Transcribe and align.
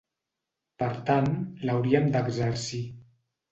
Per 0.83 0.87
tant, 1.09 1.29
l’hauríem 1.69 2.11
d’exercir. 2.17 2.83